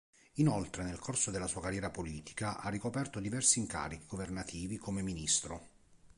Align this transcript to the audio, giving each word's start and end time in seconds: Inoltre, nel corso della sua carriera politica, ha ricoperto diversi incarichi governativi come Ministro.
Inoltre, 0.37 0.81
nel 0.81 0.97
corso 0.97 1.29
della 1.29 1.45
sua 1.45 1.61
carriera 1.61 1.91
politica, 1.91 2.57
ha 2.59 2.69
ricoperto 2.69 3.19
diversi 3.19 3.59
incarichi 3.59 4.07
governativi 4.07 4.77
come 4.77 5.03
Ministro. 5.03 5.67